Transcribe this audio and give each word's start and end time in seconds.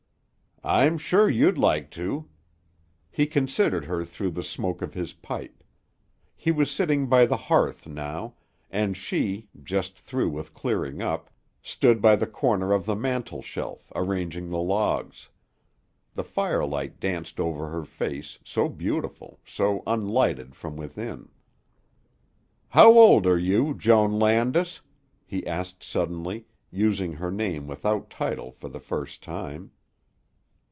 "I'm 0.63 0.99
sure 0.99 1.27
you'd 1.27 1.57
like 1.57 1.89
to." 1.91 2.29
He 3.09 3.25
considered 3.25 3.85
her 3.85 4.05
through 4.05 4.29
the 4.29 4.43
smoke 4.43 4.83
of 4.83 4.93
his 4.93 5.11
pipe. 5.11 5.63
He 6.35 6.51
was 6.51 6.69
sitting 6.69 7.07
by 7.07 7.25
the 7.25 7.35
hearth 7.35 7.87
now, 7.87 8.35
and 8.69 8.95
she, 8.95 9.47
just 9.63 9.99
through 9.99 10.29
with 10.29 10.53
clearing 10.53 11.01
up, 11.01 11.31
stood 11.63 11.99
by 11.99 12.15
the 12.15 12.27
corner 12.27 12.73
of 12.73 12.85
the 12.85 12.95
mantel 12.95 13.41
shelf, 13.41 13.91
arranging 13.95 14.51
the 14.51 14.59
logs. 14.59 15.29
The 16.13 16.23
firelight 16.23 16.99
danced 16.99 17.39
over 17.39 17.69
her 17.69 17.83
face, 17.83 18.37
so 18.45 18.69
beautiful, 18.69 19.39
so 19.43 19.81
unlighted 19.87 20.55
from 20.55 20.75
within. 20.77 21.29
"How 22.67 22.91
old 22.93 23.25
are 23.25 23.39
you, 23.39 23.73
Joan 23.73 24.19
Landis?" 24.19 24.81
he 25.25 25.45
asked 25.47 25.81
suddenly, 25.81 26.45
using 26.69 27.13
her 27.13 27.31
name 27.31 27.65
without 27.65 28.11
title 28.11 28.51
for 28.51 28.69
the 28.69 28.79
first 28.79 29.23
time. 29.23 29.71